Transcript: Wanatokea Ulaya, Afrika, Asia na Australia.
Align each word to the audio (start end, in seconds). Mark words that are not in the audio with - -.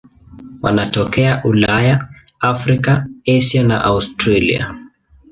Wanatokea 0.61 1.41
Ulaya, 1.43 2.09
Afrika, 2.39 3.07
Asia 3.27 3.63
na 3.63 3.83
Australia. 3.83 4.75